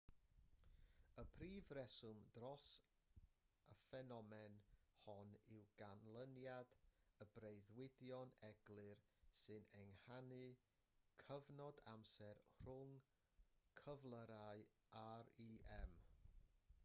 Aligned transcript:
y 1.21 1.23
prif 1.31 1.67
reswm 1.77 2.21
dros 2.37 2.67
y 3.73 3.75
ffenomen 3.81 4.55
hon 5.03 5.35
yw 5.57 5.67
canlyniad 5.81 6.71
y 7.25 7.27
breuddwydion 7.35 8.33
eglur 8.49 9.03
sy'n 9.41 9.69
ehangu'r 9.83 10.57
cyfnod 11.25 11.83
amser 11.93 12.41
rhwng 12.65 12.95
cyflyrau 13.83 14.65
rem 14.95 15.95